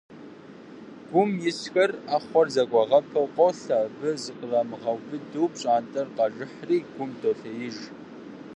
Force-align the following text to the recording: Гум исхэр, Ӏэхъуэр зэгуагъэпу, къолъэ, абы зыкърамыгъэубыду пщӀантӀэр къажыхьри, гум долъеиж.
Гум 1.11 1.31
исхэр, 1.49 1.91
Ӏэхъуэр 2.07 2.47
зэгуагъэпу, 2.53 3.31
къолъэ, 3.35 3.73
абы 3.85 4.09
зыкърамыгъэубыду 4.23 5.49
пщӀантӀэр 5.53 6.07
къажыхьри, 6.15 6.77
гум 6.95 7.11
долъеиж. 7.21 7.77